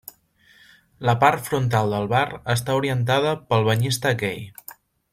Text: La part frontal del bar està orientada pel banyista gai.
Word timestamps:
La 1.09 1.13
part 1.25 1.51
frontal 1.51 1.93
del 1.97 2.09
bar 2.15 2.23
està 2.57 2.79
orientada 2.81 3.35
pel 3.53 3.69
banyista 3.71 4.19
gai. 4.25 4.43